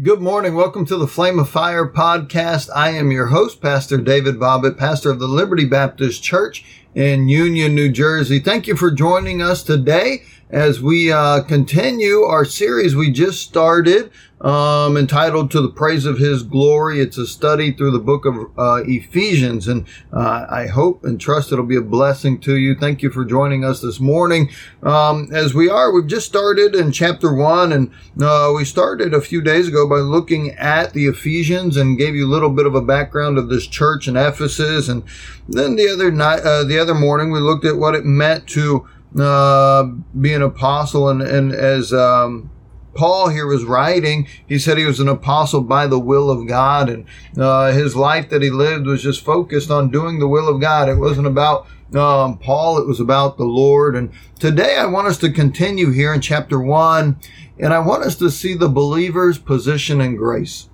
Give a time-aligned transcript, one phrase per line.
[0.00, 0.54] Good morning.
[0.54, 2.70] Welcome to the Flame of Fire podcast.
[2.72, 7.74] I am your host, Pastor David Bobbitt, pastor of the Liberty Baptist Church in Union,
[7.74, 8.38] New Jersey.
[8.38, 14.10] Thank you for joining us today as we uh, continue our series we just started
[14.40, 17.00] um, entitled To the Praise of His Glory.
[17.00, 21.50] It's a study through the book of uh, Ephesians, and uh, I hope and trust
[21.50, 22.76] it'll be a blessing to you.
[22.76, 24.50] Thank you for joining us this morning.
[24.82, 27.92] Um, as we are, we've just started in chapter one, and
[28.22, 32.24] uh, we started a few days ago by looking at the Ephesians and gave you
[32.24, 35.02] a little bit of a background of this church in Ephesus, and
[35.48, 38.86] then the other night, uh, the other morning, we looked at what it meant to
[39.16, 39.84] uh,
[40.18, 42.50] be an apostle, and and as um,
[42.94, 46.88] Paul here was writing, he said he was an apostle by the will of God,
[46.88, 50.60] and uh, his life that he lived was just focused on doing the will of
[50.60, 50.88] God.
[50.88, 53.96] It wasn't about um, Paul, it was about the Lord.
[53.96, 57.18] And today I want us to continue here in chapter one,
[57.58, 60.68] and I want us to see the believer's position in grace.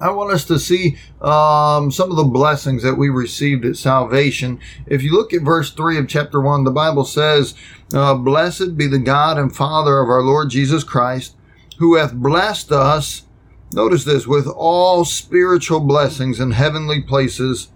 [0.00, 4.60] I want us to see um, some of the blessings that we received at salvation.
[4.86, 7.54] If you look at verse 3 of chapter 1, the Bible says,
[7.92, 11.34] uh, Blessed be the God and Father of our Lord Jesus Christ,
[11.78, 13.24] who hath blessed us,
[13.72, 17.68] notice this, with all spiritual blessings in heavenly places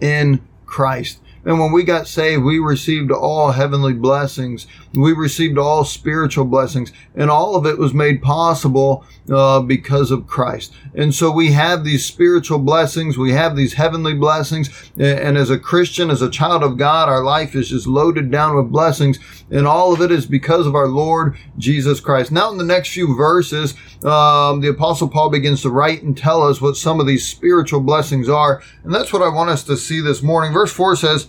[0.00, 1.20] in Christ.
[1.46, 4.66] And when we got saved, we received all heavenly blessings.
[4.94, 6.92] We received all spiritual blessings.
[7.14, 10.72] And all of it was made possible uh, because of Christ.
[10.94, 13.16] And so we have these spiritual blessings.
[13.16, 14.90] We have these heavenly blessings.
[14.98, 18.56] And as a Christian, as a child of God, our life is just loaded down
[18.56, 19.20] with blessings.
[19.48, 22.32] And all of it is because of our Lord Jesus Christ.
[22.32, 26.42] Now, in the next few verses, um, the Apostle Paul begins to write and tell
[26.42, 28.62] us what some of these spiritual blessings are.
[28.82, 30.52] And that's what I want us to see this morning.
[30.52, 31.28] Verse 4 says,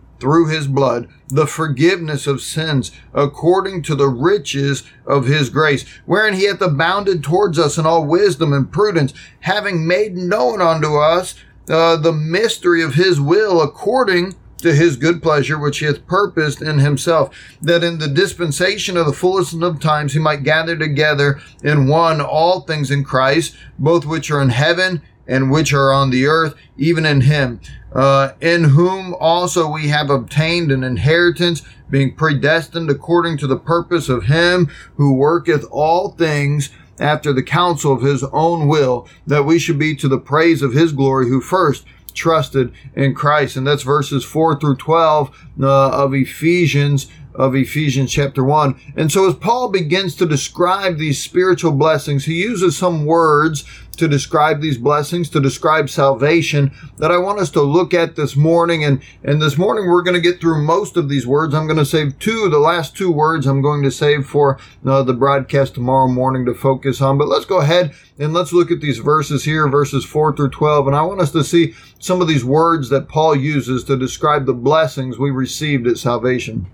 [0.21, 6.35] through his blood the forgiveness of sins according to the riches of his grace, wherein
[6.35, 11.35] he hath abounded towards us in all wisdom and prudence, having made known unto us
[11.69, 16.61] uh, the mystery of his will according to his good pleasure, which he hath purposed
[16.61, 21.39] in himself, that in the dispensation of the fullness of times he might gather together
[21.63, 26.09] in one all things in Christ, both which are in heaven and which are on
[26.09, 27.59] the earth, even in him,
[27.93, 34.09] uh, in whom also we have obtained an inheritance, being predestined according to the purpose
[34.09, 39.57] of him who worketh all things after the counsel of his own will, that we
[39.57, 43.55] should be to the praise of his glory, who first trusted in Christ.
[43.55, 48.79] And that's verses 4 through 12 uh, of Ephesians of Ephesians chapter 1.
[48.95, 53.65] And so as Paul begins to describe these spiritual blessings, he uses some words
[53.97, 58.35] to describe these blessings, to describe salvation that I want us to look at this
[58.35, 58.83] morning.
[58.83, 61.53] And, and this morning we're going to get through most of these words.
[61.53, 65.03] I'm going to save two, the last two words I'm going to save for uh,
[65.03, 67.17] the broadcast tomorrow morning to focus on.
[67.17, 70.87] But let's go ahead and let's look at these verses here, verses 4 through 12.
[70.87, 74.45] And I want us to see some of these words that Paul uses to describe
[74.45, 76.67] the blessings we received at salvation.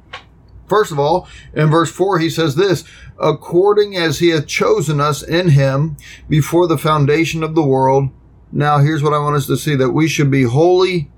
[0.67, 2.83] First of all, in verse 4, he says this,
[3.19, 5.97] according as he hath chosen us in him
[6.29, 8.09] before the foundation of the world.
[8.51, 11.09] Now, here's what I want us to see that we should be holy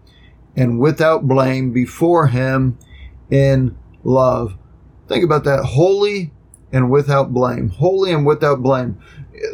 [0.56, 2.78] and without blame before him
[3.30, 4.56] in love.
[5.08, 5.66] Think about that.
[5.66, 6.32] Holy
[6.72, 7.70] and without blame.
[7.70, 9.00] Holy and without blame.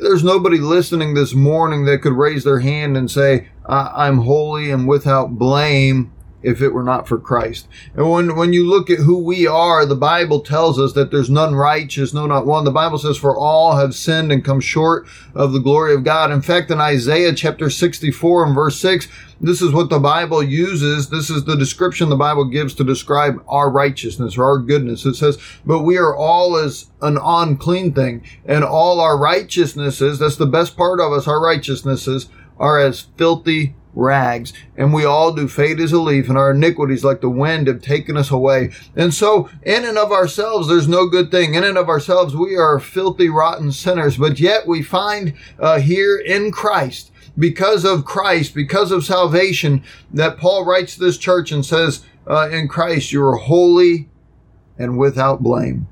[0.02, 4.88] There's nobody listening this morning that could raise their hand and say, I'm holy and
[4.88, 6.12] without blame
[6.46, 7.68] if it were not for Christ.
[7.96, 11.30] And when, when you look at who we are, the Bible tells us that there's
[11.30, 12.64] none righteous, no, not one.
[12.64, 16.32] The Bible says, for all have sinned and come short of the glory of God.
[16.32, 19.08] In fact, in Isaiah chapter 64 and verse 6,
[19.42, 21.10] this is what the Bible uses.
[21.10, 25.06] This is the description the Bible gives to describe our righteousness or our goodness.
[25.06, 30.38] It says, but we are all as an unclean thing and all our righteousnesses, that's
[30.38, 35.48] the best part of us, our righteousnesses are as filthy rags, and we all do
[35.48, 38.72] fade as a leaf, and our iniquities like the wind have taken us away.
[38.96, 41.56] And so, in and of ourselves, there's no good thing.
[41.56, 46.18] In and of ourselves, we are filthy, rotten sinners, but yet we find uh, here
[46.18, 49.84] in Christ, because of Christ, because of salvation,
[50.14, 54.10] that Paul writes this church and says, uh, in Christ, you are holy
[54.78, 55.88] and without blame.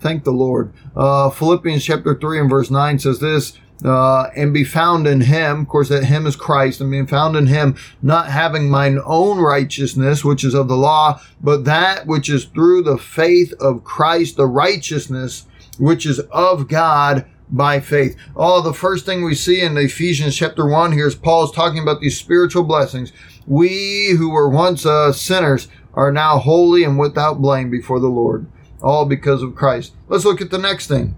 [0.00, 0.72] Thank the Lord.
[0.94, 5.60] Uh, Philippians chapter 3 and verse 9 says this, uh, and be found in him.
[5.60, 9.38] Of course, that him is Christ and being found in him, not having mine own
[9.38, 14.36] righteousness, which is of the law, but that which is through the faith of Christ,
[14.36, 15.46] the righteousness
[15.78, 18.16] which is of God by faith.
[18.36, 22.00] Oh, the first thing we see in Ephesians chapter 1 here is Paul's talking about
[22.00, 23.12] these spiritual blessings.
[23.46, 28.46] We who were once uh, sinners are now holy and without blame before the Lord,
[28.82, 29.94] all because of Christ.
[30.08, 31.16] Let's look at the next thing.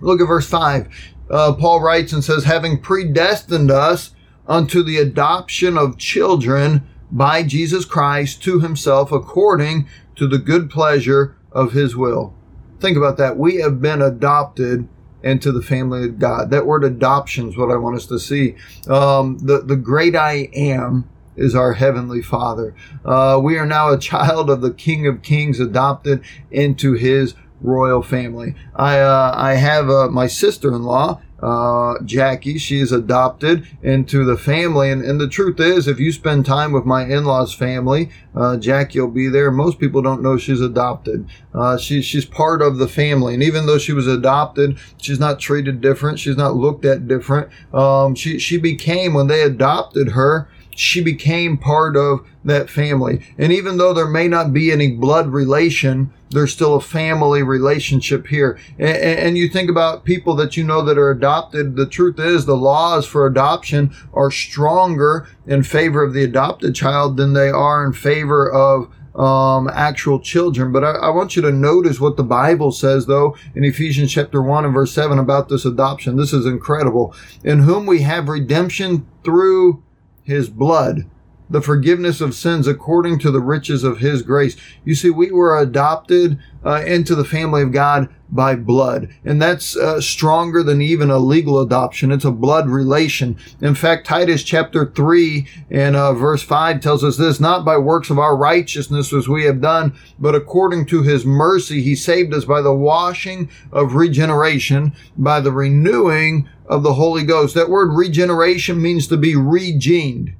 [0.00, 4.10] Look at verse 5 uh, Paul writes and says, having predestined us
[4.46, 11.36] unto the adoption of children by Jesus Christ to himself according to the good pleasure
[11.52, 12.34] of his will.
[12.80, 13.38] Think about that.
[13.38, 14.88] We have been adopted
[15.22, 16.50] into the family of God.
[16.50, 18.56] That word adoption is what I want us to see.
[18.86, 22.74] Um, the, the great I am is our heavenly father.
[23.04, 27.34] Uh, we are now a child of the King of Kings adopted into his
[27.64, 28.54] royal family.
[28.76, 31.20] I uh, I have uh, my sister-in-law.
[31.42, 36.10] Uh, Jackie, she is adopted into the family, and, and the truth is, if you
[36.10, 39.50] spend time with my in-laws' family, uh, Jackie will be there.
[39.50, 41.28] Most people don't know she's adopted.
[41.52, 45.38] Uh, she, she's part of the family, and even though she was adopted, she's not
[45.38, 46.18] treated different.
[46.18, 47.50] She's not looked at different.
[47.74, 53.24] Um, she she became when they adopted her she became part of that family.
[53.38, 58.26] And even though there may not be any blood relation, there's still a family relationship
[58.26, 58.58] here.
[58.78, 61.76] And, and, you think about people that you know that are adopted.
[61.76, 67.16] The truth is the laws for adoption are stronger in favor of the adopted child
[67.16, 70.72] than they are in favor of um, actual children.
[70.72, 74.42] But I, I, want you to notice what the Bible says, though, in Ephesians chapter
[74.42, 76.16] 1 and verse 7 about this adoption.
[76.16, 77.14] This is incredible.
[77.44, 79.82] In whom we have redemption through
[80.24, 81.06] his blood,
[81.54, 84.56] the forgiveness of sins according to the riches of his grace.
[84.84, 89.08] You see, we were adopted uh, into the family of God by blood.
[89.24, 92.10] And that's uh, stronger than even a legal adoption.
[92.10, 93.38] It's a blood relation.
[93.60, 98.10] In fact, Titus chapter 3 and uh, verse 5 tells us this, not by works
[98.10, 102.44] of our righteousness as we have done, but according to his mercy, he saved us
[102.44, 107.54] by the washing of regeneration, by the renewing of the Holy Ghost.
[107.54, 110.34] That word regeneration means to be regened,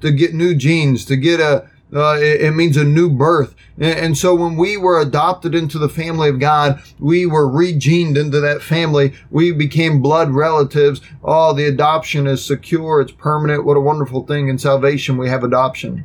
[0.00, 3.54] to get new genes, to get a, uh, it, it, means a new birth.
[3.78, 8.18] And, and, so when we were adopted into the family of God, we were regened
[8.18, 9.14] into that family.
[9.30, 11.00] We became blood relatives.
[11.22, 13.00] Oh, the adoption is secure.
[13.00, 13.64] It's permanent.
[13.64, 15.16] What a wonderful thing in salvation.
[15.16, 16.04] We have adoption.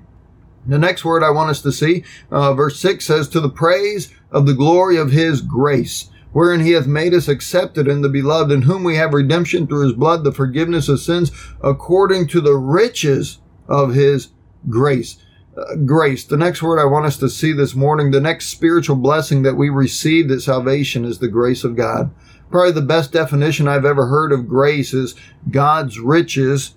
[0.67, 4.13] The next word I want us to see, uh, verse 6 says, To the praise
[4.31, 8.51] of the glory of his grace wherein he hath made us accepted in the beloved,
[8.51, 12.55] in whom we have redemption through his blood, the forgiveness of sins, according to the
[12.55, 13.39] riches
[13.71, 14.29] of his
[14.69, 15.17] grace.
[15.57, 16.23] Uh, grace.
[16.23, 19.55] The next word I want us to see this morning, the next spiritual blessing that
[19.55, 22.11] we received at salvation is the grace of God.
[22.49, 25.15] Probably the best definition I've ever heard of grace is
[25.49, 26.75] God's riches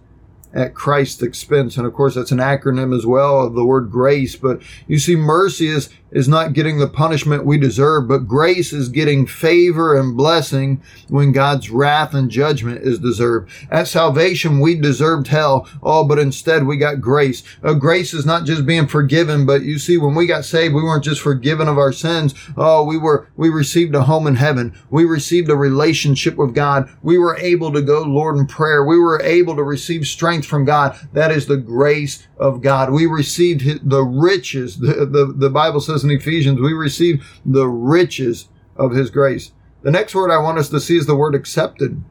[0.53, 1.77] at Christ's expense.
[1.77, 4.37] And of course, that's an acronym as well of the word grace.
[4.37, 8.89] But you see, mercy is is not getting the punishment we deserve, but grace is
[8.89, 13.51] getting favor and blessing when God's wrath and judgment is deserved.
[13.71, 15.69] At salvation, we deserved hell.
[15.83, 17.43] Oh, but instead we got grace.
[17.81, 21.05] Grace is not just being forgiven, but you see, when we got saved, we weren't
[21.05, 22.33] just forgiven of our sins.
[22.57, 24.73] Oh, we were, we received a home in heaven.
[24.91, 26.89] We received a relationship with God.
[27.03, 28.85] We were able to go, Lord, in prayer.
[28.85, 30.97] We were able to receive strength from God.
[31.13, 32.93] That is the grace of God.
[32.93, 34.79] We received the riches.
[34.79, 39.53] The, the, the Bible says in Ephesians, we receive the riches of his grace.
[39.83, 42.03] The next word I want us to see is the word accepted.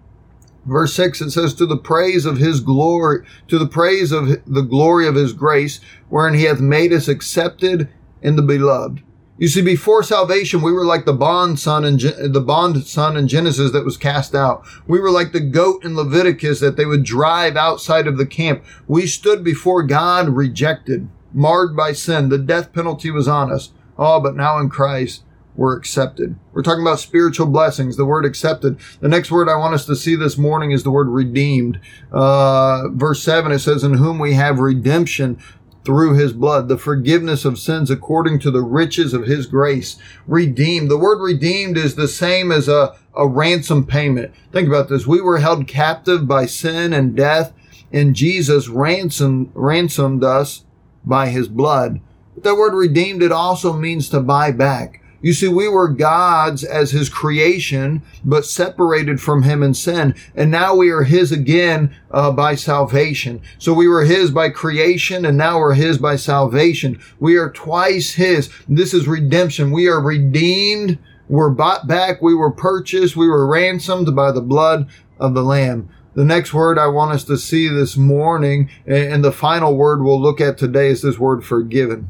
[0.65, 4.61] Verse 6, it says, To the praise of his glory, to the praise of the
[4.61, 7.89] glory of his grace, wherein he hath made us accepted
[8.21, 9.03] in the beloved.
[9.37, 13.27] You see, before salvation, we were like the bond son and the bond son in
[13.27, 14.63] Genesis that was cast out.
[14.87, 18.63] We were like the goat in Leviticus that they would drive outside of the camp.
[18.87, 22.29] We stood before God rejected, marred by sin.
[22.29, 23.71] The death penalty was on us.
[23.97, 25.23] Oh, but now in Christ,
[25.55, 26.35] we're accepted.
[26.51, 28.79] We're talking about spiritual blessings, the word accepted.
[29.01, 31.79] The next word I want us to see this morning is the word redeemed.
[32.11, 35.39] Uh, verse 7, it says, In whom we have redemption
[35.85, 39.97] through his blood, the forgiveness of sins according to the riches of his grace.
[40.25, 40.89] Redeemed.
[40.89, 44.33] The word redeemed is the same as a, a ransom payment.
[44.51, 45.05] Think about this.
[45.05, 47.53] We were held captive by sin and death,
[47.91, 50.63] and Jesus ransomed, ransomed us
[51.05, 51.99] by his blood.
[52.35, 55.01] But that word redeemed, it also means to buy back.
[55.21, 60.15] You see, we were God's as his creation, but separated from him in sin.
[60.35, 63.41] And now we are his again uh, by salvation.
[63.57, 66.99] So we were his by creation and now we're his by salvation.
[67.21, 68.49] We are twice his.
[68.67, 69.71] This is redemption.
[69.71, 70.99] We are redeemed
[71.29, 72.21] We're bought back.
[72.21, 73.15] We were purchased.
[73.15, 75.89] We were ransomed by the blood of the Lamb.
[76.15, 80.21] The next word I want us to see this morning, and the final word we'll
[80.21, 82.09] look at today is this word forgiven.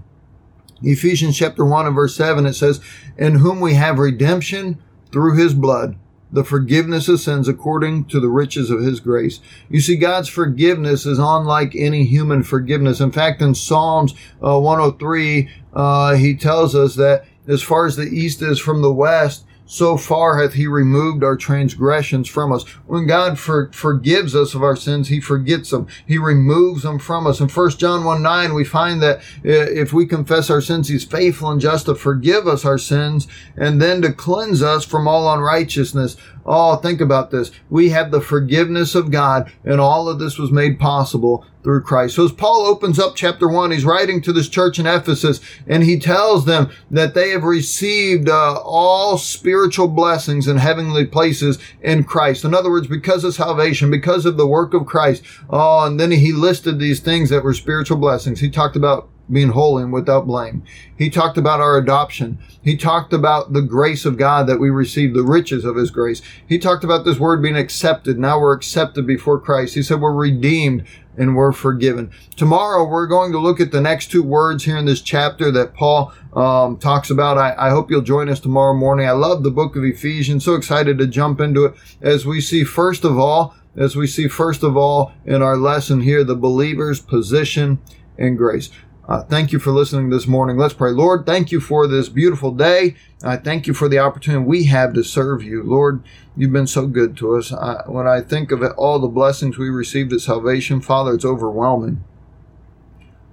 [0.84, 2.82] Ephesians chapter 1 and verse 7, it says,
[3.18, 5.96] In whom we have redemption through his blood,
[6.32, 9.40] the forgiveness of sins according to the riches of his grace.
[9.70, 13.00] You see, God's forgiveness is unlike any human forgiveness.
[13.00, 14.14] In fact, in Psalms
[14.44, 18.94] uh, 103, uh, he tells us that as far as the east is from the
[18.94, 22.64] west, so far hath he removed our transgressions from us.
[22.86, 25.88] When God for, forgives us of our sins, he forgets them.
[26.08, 27.40] He removes them from us.
[27.40, 31.06] In 1 John 1 9, we find that eh, if we confess our sins, he's
[31.06, 33.28] faithful and just to forgive us our sins
[33.58, 36.18] and then to cleanse us from all unrighteousness.
[36.46, 37.50] Oh, think about this.
[37.72, 42.16] We have the forgiveness of God, and all of this was made possible through Christ.
[42.16, 45.84] So as Paul opens up chapter one, he's writing to this church in Ephesus, and
[45.84, 52.04] he tells them that they have received uh, all spiritual blessings in heavenly places in
[52.04, 52.44] Christ.
[52.44, 55.24] In other words, because of salvation, because of the work of Christ.
[55.50, 58.40] Oh, and then he listed these things that were spiritual blessings.
[58.40, 60.64] He talked about being holy and without blame.
[60.98, 62.40] He talked about our adoption.
[62.62, 66.22] He talked about the grace of God that we receive, the riches of His grace.
[66.48, 68.20] He talked about this word being accepted.
[68.20, 69.76] Now we're accepted before Christ.
[69.76, 70.86] He said we're redeemed
[71.18, 72.12] and we're forgiven.
[72.36, 75.74] Tomorrow we're going to look at the next two words here in this chapter that
[75.74, 77.38] Paul um, talks about.
[77.38, 79.08] I, I hope you'll join us tomorrow morning.
[79.08, 80.44] I love the book of Ephesians.
[80.44, 84.28] So excited to jump into it as we see first of all, as we see
[84.28, 87.80] first of all in our lesson here, the believer's position
[88.18, 88.70] and grace.
[89.08, 90.58] Uh, thank you for listening this morning.
[90.58, 90.92] Let's pray.
[90.92, 92.96] Lord, thank you for this beautiful day.
[93.22, 95.62] I thank you for the opportunity we have to serve you.
[95.62, 96.02] Lord,
[96.38, 97.52] you've been so good to us.
[97.52, 101.26] I, when I think of it, all the blessings we received at salvation, Father, it's
[101.26, 102.04] overwhelming.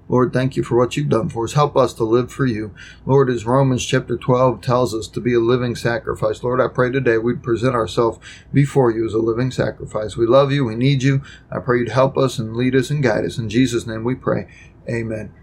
[0.08, 1.52] Lord, thank you for what you've done for us.
[1.52, 2.74] Help us to live for you.
[3.06, 6.42] Lord, as Romans chapter 12 tells us to be a living sacrifice.
[6.42, 8.18] Lord, I pray today we'd present ourselves
[8.52, 10.16] before you as a living sacrifice.
[10.16, 10.64] We love you.
[10.64, 11.22] We need you.
[11.48, 13.38] I pray you'd help us and lead us and guide us.
[13.38, 14.48] In Jesus' name we pray.
[14.88, 15.32] Amen.